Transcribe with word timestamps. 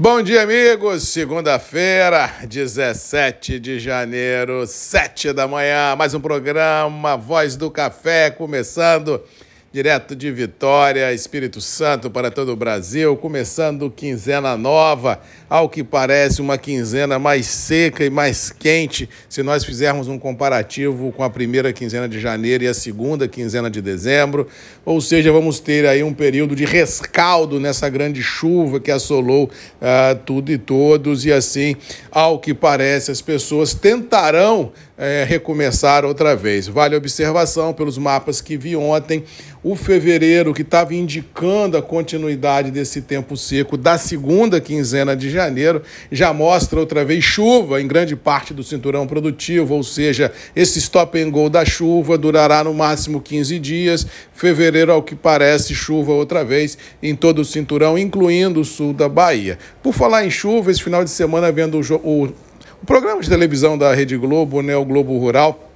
Bom 0.00 0.22
dia, 0.22 0.42
amigos. 0.42 1.08
Segunda-feira, 1.08 2.32
17 2.46 3.58
de 3.58 3.80
janeiro, 3.80 4.64
7 4.64 5.32
da 5.32 5.48
manhã. 5.48 5.96
Mais 5.96 6.14
um 6.14 6.20
programa 6.20 7.16
Voz 7.16 7.56
do 7.56 7.68
Café 7.68 8.30
começando 8.30 9.20
direto 9.70 10.16
de 10.16 10.32
Vitória, 10.32 11.12
Espírito 11.12 11.60
Santo 11.60 12.10
para 12.10 12.30
todo 12.30 12.52
o 12.52 12.56
Brasil, 12.56 13.14
começando 13.18 13.90
quinzena 13.90 14.56
nova, 14.56 15.20
ao 15.48 15.68
que 15.68 15.84
parece 15.84 16.40
uma 16.40 16.56
quinzena 16.56 17.18
mais 17.18 17.44
seca 17.44 18.02
e 18.02 18.08
mais 18.08 18.50
quente, 18.50 19.10
se 19.28 19.42
nós 19.42 19.64
fizermos 19.64 20.08
um 20.08 20.18
comparativo 20.18 21.12
com 21.12 21.22
a 21.22 21.28
primeira 21.28 21.70
quinzena 21.70 22.08
de 22.08 22.18
janeiro 22.18 22.64
e 22.64 22.66
a 22.66 22.72
segunda 22.72 23.28
quinzena 23.28 23.68
de 23.68 23.82
dezembro, 23.82 24.48
ou 24.86 25.02
seja, 25.02 25.30
vamos 25.30 25.60
ter 25.60 25.86
aí 25.86 26.02
um 26.02 26.14
período 26.14 26.56
de 26.56 26.64
rescaldo 26.64 27.60
nessa 27.60 27.90
grande 27.90 28.22
chuva 28.22 28.80
que 28.80 28.90
assolou 28.90 29.44
uh, 29.44 30.18
tudo 30.24 30.50
e 30.50 30.56
todos, 30.56 31.26
e 31.26 31.32
assim, 31.32 31.76
ao 32.10 32.38
que 32.38 32.54
parece, 32.54 33.10
as 33.10 33.20
pessoas 33.20 33.74
tentarão 33.74 34.72
é, 34.98 35.24
recomeçar 35.26 36.04
outra 36.04 36.34
vez. 36.34 36.66
Vale 36.66 36.96
a 36.96 36.98
observação 36.98 37.72
pelos 37.72 37.96
mapas 37.96 38.40
que 38.40 38.56
vi 38.56 38.74
ontem, 38.74 39.22
o 39.62 39.76
fevereiro, 39.76 40.52
que 40.52 40.62
estava 40.62 40.94
indicando 40.94 41.76
a 41.76 41.82
continuidade 41.82 42.70
desse 42.70 43.02
tempo 43.02 43.36
seco 43.36 43.76
da 43.76 43.96
segunda 43.98 44.60
quinzena 44.60 45.16
de 45.16 45.30
janeiro, 45.30 45.82
já 46.10 46.32
mostra 46.32 46.78
outra 46.78 47.04
vez 47.04 47.24
chuva 47.24 47.80
em 47.80 47.86
grande 47.86 48.16
parte 48.16 48.52
do 48.52 48.62
cinturão 48.62 49.06
produtivo, 49.06 49.74
ou 49.74 49.82
seja, 49.82 50.32
esse 50.54 50.78
stop 50.78 51.20
and 51.20 51.30
go 51.30 51.48
da 51.48 51.64
chuva 51.64 52.18
durará 52.18 52.64
no 52.64 52.74
máximo 52.74 53.20
15 53.20 53.58
dias. 53.58 54.06
Fevereiro, 54.32 54.92
ao 54.92 55.02
que 55.02 55.14
parece, 55.14 55.74
chuva 55.74 56.12
outra 56.12 56.44
vez 56.44 56.78
em 57.02 57.14
todo 57.14 57.40
o 57.40 57.44
cinturão, 57.44 57.98
incluindo 57.98 58.60
o 58.60 58.64
sul 58.64 58.92
da 58.92 59.08
Bahia. 59.08 59.58
Por 59.82 59.92
falar 59.92 60.24
em 60.24 60.30
chuva, 60.30 60.70
esse 60.70 60.82
final 60.82 61.04
de 61.04 61.10
semana, 61.10 61.50
vendo 61.52 61.80
o, 61.80 62.26
o 62.26 62.32
o 62.82 62.86
programa 62.86 63.20
de 63.20 63.28
televisão 63.28 63.76
da 63.76 63.94
Rede 63.94 64.16
Globo, 64.16 64.62
né, 64.62 64.76
o 64.76 64.84
Globo 64.84 65.18
Rural, 65.18 65.67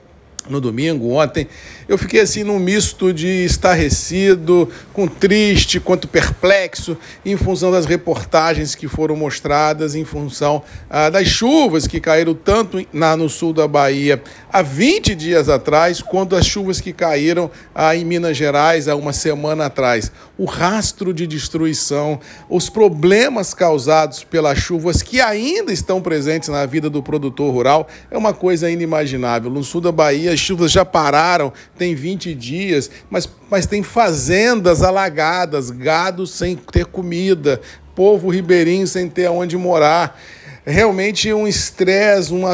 no 0.49 0.61
domingo, 0.61 1.13
ontem, 1.13 1.47
eu 1.89 1.97
fiquei 1.97 2.21
assim 2.21 2.43
num 2.43 2.59
misto 2.59 3.13
de 3.13 3.45
estarrecido, 3.45 4.69
com 4.93 5.07
triste, 5.07 5.79
quanto 5.79 6.09
perplexo, 6.09 6.97
em 7.25 7.37
função 7.37 7.71
das 7.71 7.87
reportagens 7.87 8.75
que 8.75 8.89
foram 8.89 9.15
mostradas, 9.15 9.95
em 9.95 10.05
função 10.05 10.63
ah, 10.91 11.11
das 11.11 11.27
chuvas 11.29 11.87
que 11.87 12.01
caíram 12.01 12.35
tanto 12.35 12.85
na, 12.93 13.17
no 13.17 13.29
sul 13.29 13.53
da 13.53 13.69
Bahia 13.69 14.23
há 14.53 14.63
20 14.63 15.15
dias 15.15 15.49
atrás, 15.49 16.03
quanto 16.03 16.37
as 16.37 16.47
chuvas 16.47 16.81
que 16.81 16.93
caíram 16.93 17.51
ah, 17.75 17.97
em 17.97 18.05
Minas 18.05 18.37
Gerais 18.37 18.89
há 18.89 18.97
uma 18.97 19.13
semana 19.13 19.67
atrás. 19.67 20.11
O 20.37 20.45
rastro 20.45 21.15
de 21.15 21.27
destruição, 21.27 22.19
os 22.49 22.69
problemas 22.69 23.55
causados 23.55 24.25
pelas 24.25 24.59
chuvas 24.59 25.03
que 25.03 25.21
ainda 25.21 25.73
estão 25.73 26.01
presentes 26.01 26.49
na 26.49 26.67
vida 26.67 26.91
do 26.91 27.03
produtor 27.03 27.53
rural, 27.53 27.89
é 28.11 28.19
uma 28.19 28.33
coisa 28.33 28.71
inimaginável. 28.71 29.51
No 29.51 29.63
sul 29.63 29.81
da 29.81 29.93
Bahia, 29.93 30.32
as 30.33 30.41
chuvas 30.41 30.73
já 30.73 30.85
pararam, 30.85 31.53
tem 31.77 31.95
20 31.95 32.35
dias, 32.35 32.91
mas, 33.11 33.29
mas 33.51 33.67
tem 33.67 33.83
fazendas 33.83 34.83
alagadas, 34.83 35.71
gado 35.71 36.27
sem 36.27 36.57
ter 36.57 36.87
comida, 36.87 37.61
povo 37.95 38.31
ribeirinho 38.31 38.87
sem 38.87 39.09
ter 39.09 39.29
onde 39.29 39.57
morar 39.57 40.19
realmente 40.65 41.33
um 41.33 41.47
estresse, 41.47 42.33
um, 42.33 42.45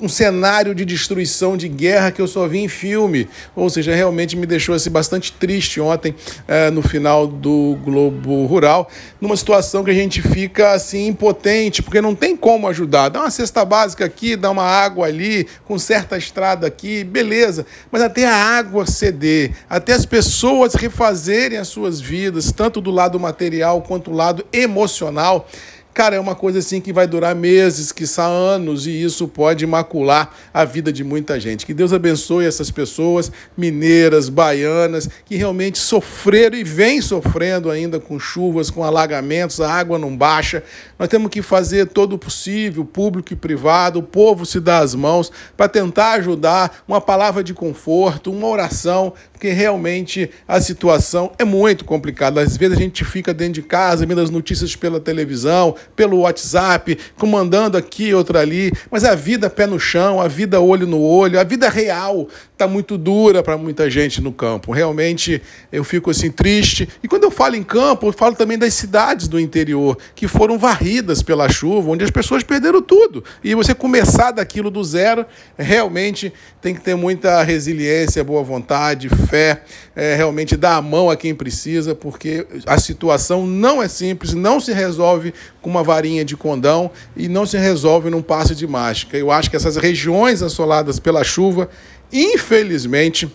um, 0.00 0.08
cenário 0.08 0.74
de 0.74 0.84
destruição, 0.84 1.56
de 1.56 1.68
guerra 1.68 2.12
que 2.12 2.22
eu 2.22 2.28
só 2.28 2.46
vi 2.46 2.58
em 2.60 2.68
filme. 2.68 3.28
Ou 3.56 3.68
seja, 3.68 3.94
realmente 3.94 4.36
me 4.36 4.46
deixou 4.46 4.74
assim, 4.74 4.90
bastante 4.90 5.32
triste 5.32 5.80
ontem, 5.80 6.14
é, 6.46 6.70
no 6.70 6.82
final 6.82 7.26
do 7.26 7.76
Globo 7.84 8.46
Rural, 8.46 8.88
numa 9.20 9.36
situação 9.36 9.82
que 9.82 9.90
a 9.90 9.94
gente 9.94 10.22
fica 10.22 10.72
assim 10.72 11.08
impotente, 11.08 11.82
porque 11.82 12.00
não 12.00 12.14
tem 12.14 12.36
como 12.36 12.68
ajudar. 12.68 13.08
Dá 13.08 13.20
uma 13.20 13.30
cesta 13.30 13.64
básica 13.64 14.04
aqui, 14.04 14.36
dá 14.36 14.50
uma 14.50 14.64
água 14.64 15.06
ali, 15.06 15.46
com 15.64 15.78
certa 15.78 16.16
estrada 16.16 16.66
aqui, 16.66 17.02
beleza. 17.02 17.66
Mas 17.90 18.02
até 18.02 18.26
a 18.26 18.34
água 18.34 18.86
ceder, 18.86 19.52
até 19.68 19.92
as 19.92 20.06
pessoas 20.06 20.74
refazerem 20.74 21.58
as 21.58 21.68
suas 21.68 22.00
vidas, 22.00 22.52
tanto 22.52 22.80
do 22.80 22.90
lado 22.90 23.18
material 23.18 23.82
quanto 23.82 24.10
do 24.10 24.16
lado 24.16 24.44
emocional, 24.52 25.48
Cara, 25.94 26.16
é 26.16 26.20
uma 26.20 26.34
coisa 26.34 26.58
assim 26.58 26.80
que 26.80 26.92
vai 26.92 27.06
durar 27.06 27.36
meses, 27.36 27.92
que 27.92 28.04
anos, 28.18 28.84
e 28.84 29.00
isso 29.00 29.28
pode 29.28 29.64
macular 29.64 30.34
a 30.52 30.64
vida 30.64 30.92
de 30.92 31.04
muita 31.04 31.38
gente. 31.38 31.64
Que 31.64 31.72
Deus 31.72 31.92
abençoe 31.92 32.44
essas 32.44 32.68
pessoas 32.68 33.30
mineiras, 33.56 34.28
baianas, 34.28 35.08
que 35.24 35.36
realmente 35.36 35.78
sofreram 35.78 36.58
e 36.58 36.64
vêm 36.64 37.00
sofrendo 37.00 37.70
ainda 37.70 38.00
com 38.00 38.18
chuvas, 38.18 38.70
com 38.70 38.82
alagamentos, 38.82 39.60
a 39.60 39.72
água 39.72 39.96
não 39.96 40.16
baixa. 40.16 40.64
Nós 40.98 41.08
temos 41.08 41.30
que 41.30 41.40
fazer 41.40 41.86
todo 41.86 42.14
o 42.14 42.18
possível, 42.18 42.84
público 42.84 43.32
e 43.32 43.36
privado, 43.36 44.00
o 44.00 44.02
povo 44.02 44.44
se 44.44 44.58
dá 44.58 44.78
as 44.78 44.96
mãos 44.96 45.30
para 45.56 45.68
tentar 45.68 46.14
ajudar, 46.14 46.82
uma 46.88 47.00
palavra 47.00 47.44
de 47.44 47.54
conforto, 47.54 48.32
uma 48.32 48.48
oração, 48.48 49.12
porque 49.32 49.50
realmente 49.50 50.30
a 50.48 50.60
situação 50.60 51.30
é 51.38 51.44
muito 51.44 51.84
complicada. 51.84 52.40
Às 52.40 52.56
vezes 52.56 52.76
a 52.76 52.80
gente 52.80 53.04
fica 53.04 53.32
dentro 53.32 53.54
de 53.54 53.62
casa, 53.62 54.04
vendo 54.04 54.20
as 54.20 54.30
notícias 54.30 54.74
pela 54.74 54.98
televisão, 54.98 55.76
pelo 55.94 56.20
WhatsApp, 56.20 56.98
comandando 57.18 57.76
aqui, 57.76 58.14
outra 58.14 58.40
ali, 58.40 58.72
mas 58.90 59.04
a 59.04 59.14
vida 59.14 59.50
pé 59.50 59.66
no 59.66 59.78
chão, 59.78 60.20
a 60.20 60.28
vida 60.28 60.60
olho 60.60 60.86
no 60.86 61.00
olho, 61.00 61.38
a 61.38 61.44
vida 61.44 61.68
real 61.68 62.28
está 62.52 62.68
muito 62.68 62.96
dura 62.96 63.42
para 63.42 63.58
muita 63.58 63.90
gente 63.90 64.20
no 64.20 64.32
campo. 64.32 64.72
Realmente 64.72 65.42
eu 65.72 65.84
fico 65.84 66.10
assim 66.10 66.30
triste. 66.30 66.88
E 67.02 67.08
quando 67.08 67.24
eu 67.24 67.30
falo 67.30 67.56
em 67.56 67.62
campo, 67.62 68.06
eu 68.06 68.12
falo 68.12 68.34
também 68.34 68.56
das 68.56 68.74
cidades 68.74 69.28
do 69.28 69.38
interior 69.38 69.98
que 70.14 70.28
foram 70.28 70.58
varridas 70.58 71.22
pela 71.22 71.48
chuva, 71.48 71.90
onde 71.90 72.04
as 72.04 72.10
pessoas 72.10 72.42
perderam 72.42 72.80
tudo. 72.80 73.22
E 73.42 73.54
você 73.54 73.74
começar 73.74 74.30
daquilo 74.30 74.70
do 74.70 74.82
zero, 74.82 75.26
realmente 75.58 76.32
tem 76.62 76.74
que 76.74 76.80
ter 76.80 76.94
muita 76.94 77.42
resiliência, 77.42 78.24
boa 78.24 78.42
vontade, 78.42 79.08
fé, 79.08 79.62
é, 79.94 80.14
realmente 80.14 80.56
dar 80.56 80.76
a 80.76 80.82
mão 80.82 81.10
a 81.10 81.16
quem 81.16 81.34
precisa, 81.34 81.94
porque 81.94 82.46
a 82.66 82.78
situação 82.78 83.46
não 83.46 83.82
é 83.82 83.88
simples, 83.88 84.32
não 84.32 84.60
se 84.60 84.72
resolve 84.72 85.34
com 85.60 85.70
uma 85.74 85.82
varinha 85.82 86.24
de 86.24 86.36
condão 86.36 86.90
e 87.16 87.28
não 87.28 87.44
se 87.44 87.58
resolve 87.58 88.10
num 88.10 88.22
passe 88.22 88.54
de 88.54 88.66
mágica. 88.66 89.16
Eu 89.16 89.30
acho 89.30 89.50
que 89.50 89.56
essas 89.56 89.76
regiões 89.76 90.42
assoladas 90.42 90.98
pela 90.98 91.24
chuva, 91.24 91.68
infelizmente, 92.12 93.30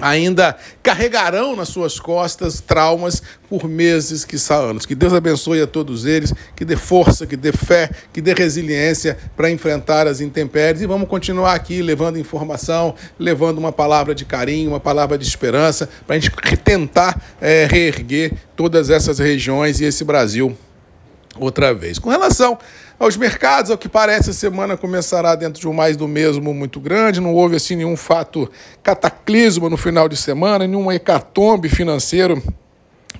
ainda 0.00 0.56
carregarão 0.82 1.56
nas 1.56 1.68
suas 1.68 1.98
costas 1.98 2.60
traumas 2.60 3.22
por 3.48 3.68
meses, 3.68 4.24
que 4.24 4.36
anos. 4.50 4.86
Que 4.86 4.94
Deus 4.94 5.12
abençoe 5.12 5.60
a 5.60 5.66
todos 5.66 6.04
eles, 6.04 6.32
que 6.54 6.64
dê 6.64 6.76
força, 6.76 7.26
que 7.26 7.36
dê 7.36 7.52
fé, 7.52 7.90
que 8.12 8.20
dê 8.20 8.32
resiliência 8.32 9.18
para 9.36 9.50
enfrentar 9.50 10.06
as 10.06 10.20
intempéries. 10.20 10.82
E 10.82 10.86
vamos 10.86 11.08
continuar 11.08 11.54
aqui 11.54 11.82
levando 11.82 12.18
informação, 12.18 12.94
levando 13.18 13.58
uma 13.58 13.72
palavra 13.72 14.14
de 14.14 14.24
carinho, 14.24 14.70
uma 14.70 14.80
palavra 14.80 15.18
de 15.18 15.26
esperança, 15.26 15.88
para 16.06 16.16
a 16.16 16.18
gente 16.18 16.30
tentar 16.64 17.20
é, 17.40 17.66
reerguer 17.70 18.32
todas 18.56 18.90
essas 18.90 19.18
regiões 19.18 19.80
e 19.80 19.84
esse 19.84 20.04
Brasil 20.04 20.56
outra 21.38 21.72
vez. 21.74 21.98
Com 21.98 22.10
relação 22.10 22.58
aos 22.98 23.16
mercados, 23.16 23.70
ao 23.70 23.78
que 23.78 23.88
parece, 23.88 24.30
a 24.30 24.32
semana 24.32 24.76
começará 24.76 25.34
dentro 25.34 25.60
de 25.60 25.68
um 25.68 25.72
mais 25.72 25.96
do 25.96 26.08
mesmo 26.08 26.52
muito 26.52 26.80
grande. 26.80 27.20
Não 27.20 27.34
houve 27.34 27.56
assim 27.56 27.76
nenhum 27.76 27.96
fato 27.96 28.50
cataclismo 28.82 29.70
no 29.70 29.76
final 29.76 30.08
de 30.08 30.16
semana, 30.16 30.66
nenhum 30.66 30.90
hecatombe 30.90 31.68
financeiro 31.68 32.42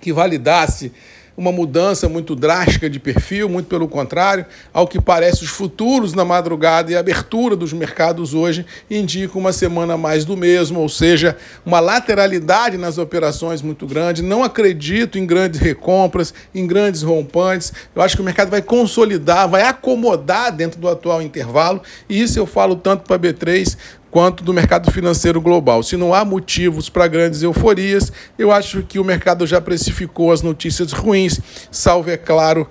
que 0.01 0.13
validasse 0.13 0.93
uma 1.39 1.53
mudança 1.53 2.09
muito 2.09 2.35
drástica 2.35 2.91
de 2.91 2.99
perfil, 2.99 3.49
muito 3.49 3.67
pelo 3.67 3.87
contrário, 3.87 4.45
ao 4.75 4.89
que 4.89 5.01
parece 5.01 5.45
os 5.45 5.51
futuros 5.51 6.13
na 6.13 6.25
madrugada 6.25 6.91
e 6.91 6.97
a 6.97 6.99
abertura 6.99 7.55
dos 7.55 7.73
mercados 7.73 8.35
hoje 8.35 8.67
indicam 8.91 9.41
uma 9.41 9.53
semana 9.53 9.97
mais 9.97 10.25
do 10.25 10.37
mesmo, 10.37 10.81
ou 10.81 10.89
seja, 10.89 11.37
uma 11.65 11.79
lateralidade 11.79 12.77
nas 12.77 12.99
operações 12.99 13.63
muito 13.63 13.87
grande. 13.87 14.21
Não 14.21 14.43
acredito 14.43 15.17
em 15.17 15.25
grandes 15.25 15.61
recompras, 15.61 16.35
em 16.53 16.67
grandes 16.67 17.03
rompantes. 17.03 17.73
Eu 17.95 18.03
acho 18.03 18.17
que 18.17 18.23
o 18.23 18.25
mercado 18.25 18.51
vai 18.51 18.61
consolidar, 18.61 19.49
vai 19.49 19.63
acomodar 19.63 20.51
dentro 20.51 20.81
do 20.81 20.89
atual 20.89 21.23
intervalo, 21.23 21.81
e 22.09 22.21
isso 22.21 22.37
eu 22.37 22.47
falo 22.47 22.75
tanto 22.75 23.05
para 23.05 23.15
a 23.15 23.19
B3 23.19 23.77
quanto 24.11 24.43
do 24.43 24.53
mercado 24.53 24.91
financeiro 24.91 25.41
global. 25.41 25.83
Se 25.83 25.97
não 25.97 26.15
há 26.15 26.25
motivos 26.25 26.89
para 26.89 27.07
grandes 27.07 27.43
euforias, 27.43 28.13
eu 28.39 28.51
acho 28.51 28.83
que 28.83 28.99
o 28.99 29.05
mercado 29.05 29.47
já 29.47 29.61
precificou 29.61 30.33
as 30.33 30.43
notícias 30.43 30.93
ruins, 30.93 31.41
salvo, 31.71 32.11
é 32.11 32.17
claro, 32.17 32.67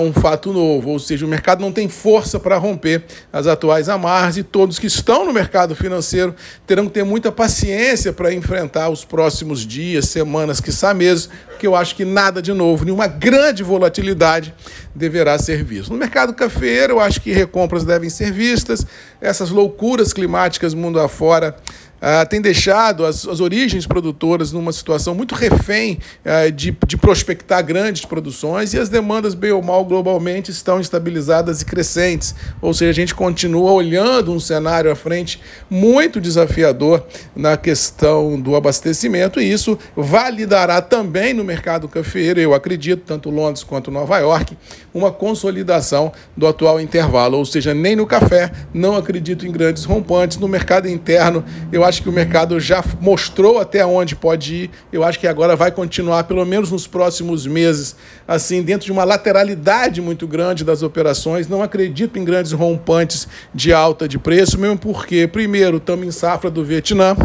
um 0.00 0.12
fato 0.12 0.52
novo, 0.52 0.90
ou 0.90 0.98
seja, 0.98 1.26
o 1.26 1.28
mercado 1.28 1.60
não 1.60 1.72
tem 1.72 1.88
força 1.88 2.38
para 2.38 2.56
romper 2.56 3.04
as 3.32 3.48
atuais 3.48 3.88
amarras 3.88 4.36
e 4.36 4.44
todos 4.44 4.78
que 4.78 4.86
estão 4.86 5.24
no 5.24 5.32
mercado 5.32 5.74
financeiro 5.74 6.34
terão 6.66 6.86
que 6.86 6.92
ter 6.92 7.04
muita 7.04 7.32
paciência 7.32 8.12
para 8.12 8.32
enfrentar 8.32 8.90
os 8.90 9.04
próximos 9.04 9.66
dias, 9.66 10.06
semanas, 10.06 10.60
quiçá 10.60 10.94
meses, 10.94 11.28
porque 11.56 11.66
eu 11.66 11.74
acho 11.74 11.96
que 11.96 12.04
nada 12.04 12.42
de 12.42 12.52
novo, 12.52 12.84
nenhuma 12.84 13.06
grande 13.06 13.62
volatilidade 13.62 14.54
deverá 14.94 15.38
ser 15.38 15.64
visto. 15.64 15.90
No 15.90 15.98
mercado 15.98 16.34
cafeiro, 16.34 16.94
eu 16.94 17.00
acho 17.00 17.18
que 17.20 17.32
recompras 17.32 17.82
devem 17.82 18.10
ser 18.10 18.30
vistas, 18.30 18.86
essas 19.22 19.48
loucuras 19.48 20.12
climáticas 20.12 20.74
mundo 20.74 21.00
afora 21.00 21.56
uh, 21.96 22.28
tem 22.28 22.40
deixado 22.40 23.04
as, 23.04 23.26
as, 23.26 23.40
origens 23.40 23.86
produtoras 23.86 24.52
numa 24.52 24.72
situação 24.72 25.14
muito 25.14 25.34
refém 25.34 25.98
uh, 26.24 26.50
de, 26.50 26.76
de 26.86 26.96
prospectar 26.96 27.64
grandes 27.64 28.04
produções 28.04 28.74
e 28.74 28.78
as 28.78 28.88
demandas, 28.88 29.34
bem 29.34 29.52
ou 29.52 29.62
mal, 29.62 29.84
globalmente 29.84 30.50
estão 30.50 30.80
estabilizadas 30.80 31.62
e 31.62 31.64
crescentes. 31.64 32.34
Ou 32.60 32.72
seja, 32.72 32.90
a 32.90 32.94
gente 32.94 33.14
continua 33.14 33.72
olhando 33.72 34.32
um 34.32 34.40
cenário 34.40 34.90
à 34.90 34.94
frente 34.94 35.40
muito 35.68 36.20
desafiador 36.20 37.04
na 37.34 37.56
questão 37.56 38.40
do 38.40 38.56
abastecimento 38.56 39.40
e 39.40 39.50
isso 39.50 39.78
validará 39.96 40.80
também 40.80 41.32
no 41.32 41.44
mercado 41.44 41.88
cafeeiro, 41.88 42.40
eu 42.40 42.54
acredito, 42.54 43.02
tanto 43.06 43.30
Londres 43.30 43.62
quanto 43.62 43.90
Nova 43.90 44.18
York, 44.18 44.56
uma 44.92 45.10
consolidação 45.10 46.12
do 46.36 46.46
atual 46.46 46.80
intervalo. 46.80 47.38
Ou 47.38 47.44
seja, 47.44 47.74
nem 47.74 47.96
no 47.96 48.06
café, 48.06 48.50
não 48.72 48.96
acredito 48.96 49.46
em 49.46 49.52
grandes 49.52 49.84
rompantes. 49.84 50.38
No 50.38 50.48
mercado 50.48 50.88
interno, 50.88 51.44
eu 51.72 51.84
acho 51.86 52.02
que 52.02 52.08
o 52.08 52.12
mercado 52.12 52.58
já 52.60 52.84
mostrou 53.00 53.58
até 53.58 53.84
onde 53.86 54.14
pode 54.14 54.54
ir. 54.54 54.70
Eu 54.92 55.04
acho 55.04 55.18
que 55.18 55.26
agora 55.26 55.56
vai 55.56 55.70
continuar, 55.70 56.24
pelo 56.24 56.44
menos 56.44 56.70
nos 56.70 56.86
próximos 56.86 57.46
meses, 57.46 57.96
assim, 58.26 58.62
dentro 58.62 58.86
de 58.86 58.92
uma 58.92 59.04
lateralidade 59.04 60.00
muito 60.00 60.26
grande 60.26 60.64
das 60.64 60.82
operações. 60.82 61.48
Não 61.48 61.62
acredito 61.62 62.18
em 62.18 62.24
grandes 62.24 62.52
rompantes 62.52 63.28
de 63.54 63.72
alta 63.72 64.08
de 64.08 64.18
preço, 64.18 64.58
mesmo 64.58 64.76
porque, 64.76 65.26
primeiro, 65.26 65.78
estamos 65.78 66.06
em 66.06 66.10
safra 66.10 66.50
do 66.50 66.64
Vietnã 66.64 67.16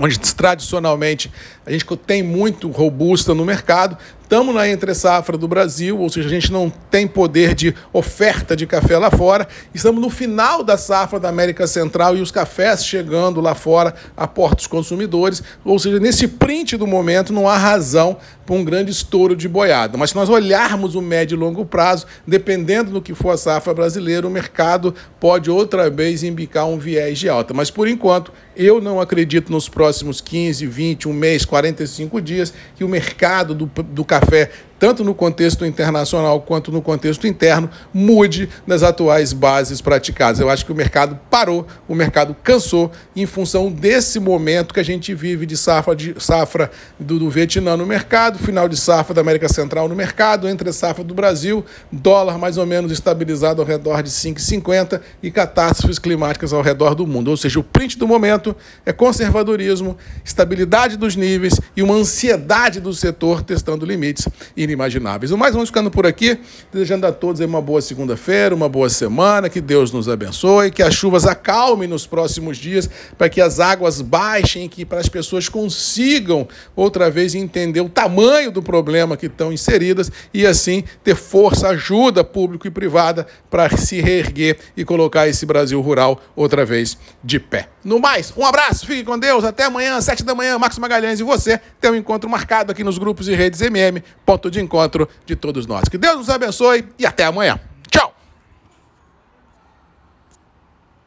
onde 0.00 0.18
tradicionalmente 0.18 1.30
a 1.66 1.72
gente 1.72 1.84
tem 2.06 2.22
muito 2.22 2.70
robusta 2.70 3.34
no 3.34 3.44
mercado, 3.44 3.98
Estamos 4.28 4.54
na 4.54 4.68
entre 4.68 4.94
safra 4.94 5.38
do 5.38 5.48
Brasil, 5.48 5.98
ou 5.98 6.10
seja, 6.10 6.28
a 6.28 6.30
gente 6.30 6.52
não 6.52 6.70
tem 6.90 7.08
poder 7.08 7.54
de 7.54 7.74
oferta 7.94 8.54
de 8.54 8.66
café 8.66 8.98
lá 8.98 9.10
fora. 9.10 9.48
Estamos 9.72 10.02
no 10.02 10.10
final 10.10 10.62
da 10.62 10.76
safra 10.76 11.18
da 11.18 11.30
América 11.30 11.66
Central 11.66 12.14
e 12.14 12.20
os 12.20 12.30
cafés 12.30 12.84
chegando 12.84 13.40
lá 13.40 13.54
fora 13.54 13.94
a 14.14 14.26
portos 14.26 14.66
consumidores. 14.66 15.42
Ou 15.64 15.78
seja, 15.78 15.98
nesse 15.98 16.28
print 16.28 16.76
do 16.76 16.86
momento 16.86 17.32
não 17.32 17.48
há 17.48 17.56
razão 17.56 18.18
para 18.44 18.54
um 18.54 18.62
grande 18.62 18.90
estouro 18.90 19.34
de 19.34 19.48
boiada. 19.48 19.96
Mas 19.96 20.10
se 20.10 20.16
nós 20.16 20.28
olharmos 20.28 20.94
o 20.94 21.00
médio 21.00 21.34
e 21.34 21.38
longo 21.38 21.64
prazo, 21.64 22.04
dependendo 22.26 22.90
do 22.90 23.00
que 23.00 23.14
for 23.14 23.30
a 23.30 23.36
safra 23.38 23.72
brasileira, 23.72 24.26
o 24.26 24.30
mercado 24.30 24.94
pode 25.18 25.50
outra 25.50 25.88
vez 25.88 26.22
embicar 26.22 26.66
um 26.66 26.78
viés 26.78 27.18
de 27.18 27.30
alta. 27.30 27.54
Mas 27.54 27.70
por 27.70 27.88
enquanto, 27.88 28.30
eu 28.54 28.78
não 28.80 29.00
acredito 29.00 29.50
nos 29.50 29.70
próximos 29.70 30.20
15, 30.20 30.66
20, 30.66 31.08
um 31.08 31.12
mês, 31.14 31.46
45 31.46 32.20
dias 32.20 32.52
que 32.74 32.84
o 32.84 32.88
mercado 32.88 33.54
do, 33.54 33.66
do 33.66 34.04
café 34.04 34.17
café 34.20 34.50
tanto 34.78 35.02
no 35.02 35.14
contexto 35.14 35.66
internacional 35.66 36.40
quanto 36.40 36.70
no 36.70 36.80
contexto 36.80 37.26
interno, 37.26 37.68
mude 37.92 38.48
das 38.66 38.82
atuais 38.82 39.32
bases 39.32 39.80
praticadas. 39.80 40.40
Eu 40.40 40.48
acho 40.48 40.64
que 40.64 40.72
o 40.72 40.74
mercado 40.74 41.18
parou, 41.30 41.66
o 41.88 41.94
mercado 41.94 42.36
cansou 42.42 42.90
em 43.16 43.26
função 43.26 43.70
desse 43.70 44.20
momento 44.20 44.72
que 44.72 44.80
a 44.80 44.84
gente 44.84 45.14
vive 45.14 45.46
de 45.46 45.56
safra, 45.56 45.96
de 45.96 46.14
safra 46.18 46.70
do, 46.98 47.18
do 47.18 47.30
Vietnã 47.30 47.76
no 47.76 47.86
mercado, 47.86 48.38
final 48.38 48.68
de 48.68 48.76
safra 48.76 49.14
da 49.14 49.20
América 49.20 49.48
Central 49.48 49.88
no 49.88 49.96
mercado, 49.96 50.48
entre 50.48 50.72
safra 50.72 51.02
do 51.02 51.14
Brasil, 51.14 51.64
dólar 51.90 52.38
mais 52.38 52.56
ou 52.56 52.66
menos 52.66 52.92
estabilizado 52.92 53.60
ao 53.60 53.66
redor 53.66 54.02
de 54.02 54.10
5,50 54.10 55.00
e 55.22 55.30
catástrofes 55.30 55.98
climáticas 55.98 56.52
ao 56.52 56.62
redor 56.62 56.94
do 56.94 57.06
mundo. 57.06 57.28
Ou 57.28 57.36
seja, 57.36 57.58
o 57.58 57.64
print 57.64 57.98
do 57.98 58.06
momento 58.06 58.54
é 58.86 58.92
conservadorismo, 58.92 59.96
estabilidade 60.24 60.96
dos 60.96 61.16
níveis 61.16 61.60
e 61.76 61.82
uma 61.82 61.94
ansiedade 61.94 62.80
do 62.80 62.92
setor 62.94 63.42
testando 63.42 63.84
limites 63.84 64.28
e 64.56 64.67
inimagináveis. 64.68 65.30
Mas 65.32 65.52
vamos 65.52 65.68
ficando 65.68 65.90
por 65.90 66.06
aqui, 66.06 66.38
desejando 66.72 67.06
a 67.06 67.12
todos 67.12 67.40
uma 67.40 67.60
boa 67.60 67.80
segunda-feira, 67.80 68.54
uma 68.54 68.68
boa 68.68 68.88
semana, 68.88 69.48
que 69.48 69.60
Deus 69.60 69.90
nos 69.90 70.08
abençoe, 70.08 70.70
que 70.70 70.82
as 70.82 70.94
chuvas 70.94 71.26
acalmem 71.26 71.88
nos 71.88 72.06
próximos 72.06 72.58
dias, 72.58 72.88
para 73.16 73.28
que 73.28 73.40
as 73.40 73.60
águas 73.60 74.00
baixem, 74.00 74.68
que 74.68 74.84
para 74.84 75.00
as 75.00 75.08
pessoas 75.08 75.48
consigam 75.48 76.46
outra 76.76 77.10
vez 77.10 77.34
entender 77.34 77.80
o 77.80 77.88
tamanho 77.88 78.50
do 78.50 78.62
problema 78.62 79.16
que 79.16 79.26
estão 79.26 79.52
inseridas 79.52 80.10
e 80.32 80.46
assim 80.46 80.84
ter 81.02 81.14
força, 81.14 81.68
ajuda 81.68 82.22
público 82.22 82.66
e 82.66 82.70
privada 82.70 83.26
para 83.50 83.74
se 83.76 84.00
reerguer 84.00 84.58
e 84.76 84.84
colocar 84.84 85.26
esse 85.28 85.46
Brasil 85.46 85.80
rural 85.80 86.20
outra 86.36 86.64
vez 86.64 86.98
de 87.24 87.40
pé. 87.40 87.68
No 87.84 87.98
mais, 87.98 88.32
um 88.36 88.44
abraço, 88.44 88.86
fique 88.86 89.04
com 89.04 89.18
Deus, 89.18 89.44
até 89.44 89.64
amanhã, 89.64 90.00
sete 90.00 90.22
da 90.22 90.34
manhã, 90.34 90.58
Marcos 90.58 90.78
Magalhães 90.78 91.20
e 91.20 91.22
você 91.22 91.58
tem 91.80 91.90
um 91.90 91.94
encontro 91.94 92.28
marcado 92.28 92.70
aqui 92.70 92.84
nos 92.84 92.98
grupos 92.98 93.28
e 93.28 93.34
redes 93.34 93.60
MM, 93.60 94.02
ponto 94.26 94.50
de 94.58 94.64
encontro 94.64 95.08
de 95.24 95.36
todos 95.36 95.66
nós. 95.66 95.88
Que 95.88 95.96
Deus 95.96 96.16
nos 96.16 96.30
abençoe 96.30 96.84
e 96.98 97.06
até 97.06 97.24
amanhã. 97.24 97.58